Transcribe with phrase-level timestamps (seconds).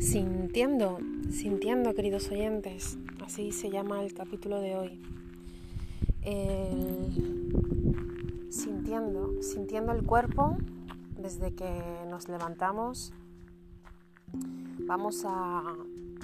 [0.00, 0.98] Sintiendo,
[1.30, 5.02] sintiendo, queridos oyentes, así se llama el capítulo de hoy.
[8.50, 10.56] sintiendo, sintiendo el cuerpo
[11.18, 13.12] desde que nos levantamos.
[14.86, 15.62] Vamos a,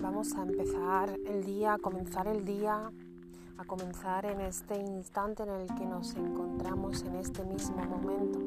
[0.01, 2.91] vamos a empezar el día, a comenzar el día,
[3.57, 8.39] a comenzar en este instante en el que nos encontramos en este mismo momento,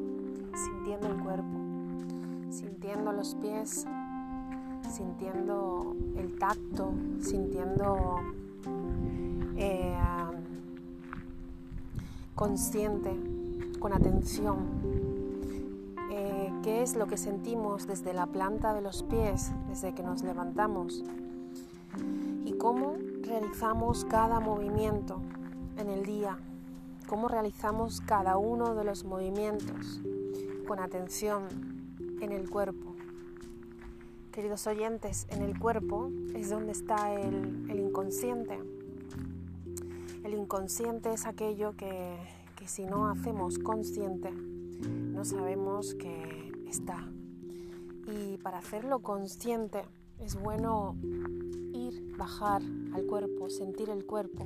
[0.55, 3.85] sintiendo el cuerpo, sintiendo los pies,
[4.91, 8.19] sintiendo el tacto, sintiendo
[9.57, 9.95] eh,
[12.35, 13.11] consciente,
[13.79, 14.57] con atención,
[16.11, 20.23] eh, qué es lo que sentimos desde la planta de los pies, desde que nos
[20.23, 21.03] levantamos
[22.43, 25.21] y cómo realizamos cada movimiento
[25.77, 26.37] en el día,
[27.07, 30.01] cómo realizamos cada uno de los movimientos
[30.67, 31.43] con atención
[32.21, 32.94] en el cuerpo
[34.35, 38.59] Queridos oyentes, en el cuerpo es donde está el, inconsciente.
[40.25, 42.17] El inconsciente es aquello que,
[42.57, 47.07] que si no hacemos consciente, no sabemos que está.
[48.11, 49.83] Y para hacerlo consciente
[50.19, 50.97] es bueno
[51.71, 52.61] ir, bajar
[52.93, 54.45] al cuerpo, sentir el cuerpo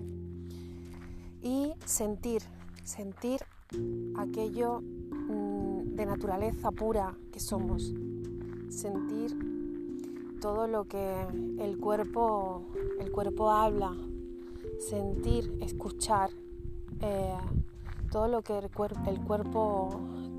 [1.42, 2.44] y sentir,
[2.84, 3.40] sentir
[4.18, 7.92] aquello mm, de naturaleza pura que somos,
[8.70, 9.59] sentir
[10.40, 11.28] todo lo que
[11.60, 12.64] el cuerpo,
[13.00, 13.94] el cuerpo habla,
[14.80, 16.30] sentir, escuchar,
[17.02, 17.36] eh,
[18.12, 18.70] todo lo que el,
[19.08, 19.90] el cuerpo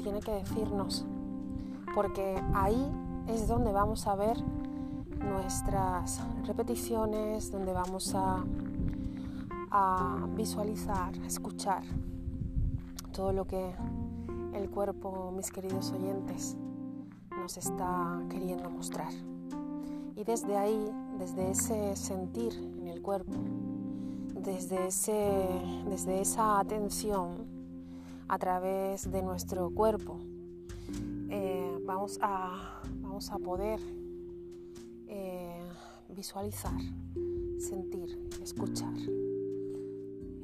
[0.02, 1.06] tiene que decirnos,
[1.94, 2.90] porque ahí
[3.28, 4.36] es donde vamos a ver
[5.18, 8.44] nuestras repeticiones, donde vamos a,
[9.70, 11.82] a visualizar, a escuchar
[13.12, 13.74] todo lo que
[14.54, 16.56] el cuerpo, mis queridos oyentes,
[17.30, 19.12] nos está queriendo mostrar.
[20.20, 23.32] Y desde ahí, desde ese sentir en el cuerpo,
[24.34, 25.48] desde, ese,
[25.88, 27.46] desde esa atención
[28.28, 30.18] a través de nuestro cuerpo,
[31.30, 33.80] eh, vamos, a, vamos a poder
[35.08, 35.62] eh,
[36.10, 36.78] visualizar,
[37.58, 38.92] sentir, escuchar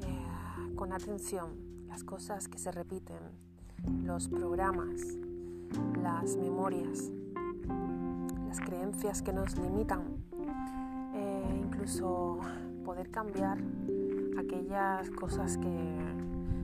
[0.01, 1.51] eh, con atención
[1.87, 3.19] las cosas que se repiten,
[4.03, 5.01] los programas,
[6.01, 7.11] las memorias
[8.59, 10.03] creencias que nos limitan,
[11.13, 12.39] e incluso
[12.85, 13.57] poder cambiar
[14.37, 15.67] aquellas cosas que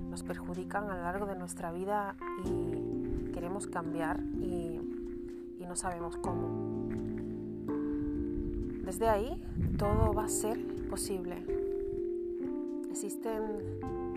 [0.09, 2.15] nos perjudican a lo largo de nuestra vida
[2.45, 4.79] y queremos cambiar y,
[5.67, 6.87] no sabemos cómo.
[8.85, 9.41] Desde ahí
[9.77, 11.43] todo va a ser posible.
[12.91, 13.41] Existen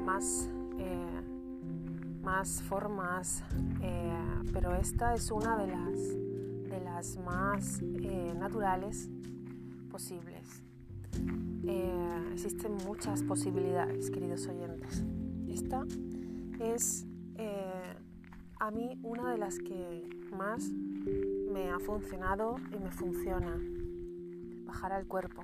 [0.04, 1.22] más, eh,
[2.22, 3.42] más formas,
[3.80, 6.25] eh, pero esta es una de las
[7.24, 9.08] más eh, naturales
[9.90, 10.62] posibles.
[11.64, 15.02] Eh, existen muchas posibilidades, queridos oyentes.
[15.48, 15.84] Esta
[16.60, 17.94] es eh,
[18.58, 20.68] a mí una de las que más
[21.52, 23.58] me ha funcionado y me funciona.
[24.64, 25.42] Bajar al cuerpo.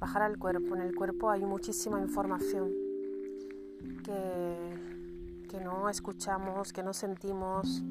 [0.00, 0.76] Bajar al cuerpo.
[0.76, 2.70] En el cuerpo hay muchísima información
[4.04, 7.82] que, que no escuchamos, que no sentimos,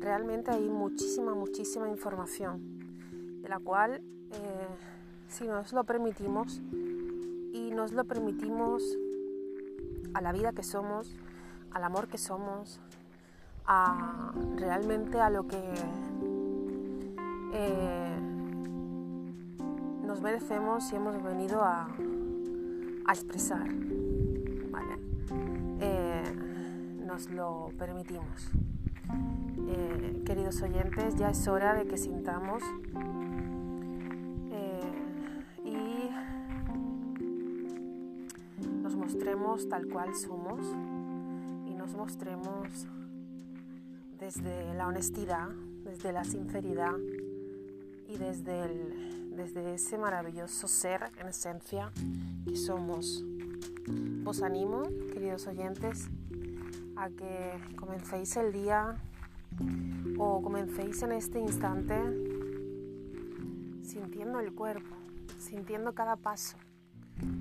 [0.00, 4.02] realmente hay muchísima, muchísima información, de la cual
[4.32, 4.66] eh,
[5.28, 6.60] si nos lo permitimos
[7.52, 8.82] y nos lo permitimos
[10.14, 11.14] a la vida que somos,
[11.70, 12.80] al amor que somos,
[13.66, 15.62] a realmente a lo que
[17.52, 18.20] eh,
[20.04, 21.88] nos merecemos y hemos venido a,
[23.08, 23.68] expresar.
[25.80, 26.22] Eh,
[27.04, 28.50] nos lo permitimos.
[29.72, 32.60] Eh, queridos oyentes, ya es hora de que sintamos
[34.50, 34.92] eh,
[35.64, 36.10] y
[38.82, 40.58] nos mostremos tal cual somos
[41.68, 42.88] y nos mostremos
[44.18, 45.50] desde la honestidad,
[45.84, 46.96] desde la sinceridad
[48.08, 48.66] y desde,
[49.36, 51.92] desde ese maravilloso ser en esencia
[52.44, 53.24] que somos.
[54.24, 56.08] Os animo, queridos oyentes,
[56.96, 58.96] a que comencéis el día
[60.18, 61.94] o comencéis en este instante
[63.82, 64.94] sintiendo el cuerpo,
[65.38, 66.56] sintiendo cada paso,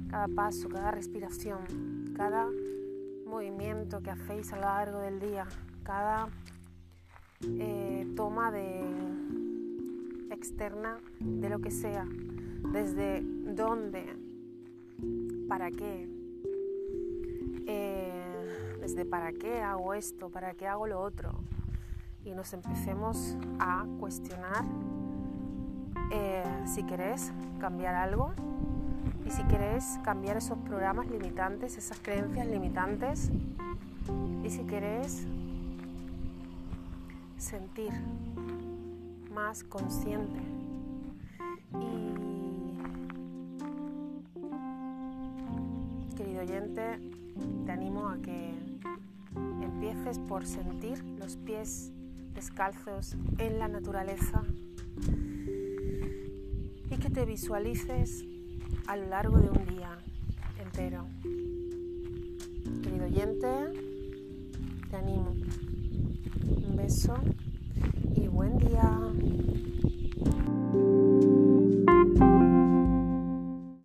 [0.09, 2.47] cada paso, cada respiración, cada
[3.25, 5.45] movimiento que hacéis a lo largo del día,
[5.83, 6.29] cada
[7.41, 8.83] eh, toma de
[10.31, 12.05] externa de lo que sea,
[12.71, 14.05] desde dónde,
[15.47, 16.09] para qué,
[17.67, 21.33] eh, desde para qué hago esto, para qué hago lo otro,
[22.29, 24.63] y nos empecemos a cuestionar
[26.11, 28.33] eh, si querés cambiar algo
[29.25, 33.31] y si querés cambiar esos programas limitantes, esas creencias limitantes
[34.43, 35.25] y si querés
[37.37, 37.91] sentir
[39.33, 40.39] más consciente.
[41.73, 42.15] Y
[46.15, 46.99] querido oyente
[47.65, 48.53] te animo a que
[49.61, 51.91] empieces por sentir los pies
[52.39, 54.45] descalzos en la naturaleza
[56.89, 58.23] y que te visualices
[58.87, 59.97] a lo largo de un día
[60.57, 61.05] entero.
[62.81, 63.49] Querido oyente,
[64.89, 65.35] te animo.
[66.65, 67.17] Un beso
[68.15, 68.89] y buen día.